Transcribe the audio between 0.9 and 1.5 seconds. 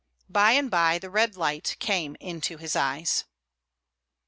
the red